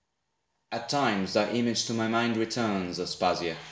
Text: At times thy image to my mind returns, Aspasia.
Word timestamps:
At 0.71 0.89
times 0.89 1.33
thy 1.33 1.51
image 1.51 1.85
to 1.85 1.93
my 1.93 2.07
mind 2.07 2.35
returns, 2.35 2.97
Aspasia. 2.99 3.55